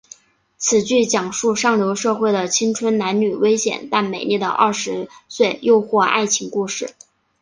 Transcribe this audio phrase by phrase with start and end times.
[0.57, 6.95] 此剧讲述上流社会的青春男女危险但美丽的二十岁诱惑爱情故事。